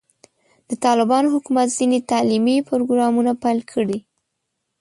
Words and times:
د 0.69 0.71
طالبانو 0.85 1.33
حکومت 1.35 1.67
ځینې 1.77 1.99
تعلیمي 2.11 2.57
پروګرامونه 2.69 3.31
پیل 3.43 3.59
کړي. 3.71 3.99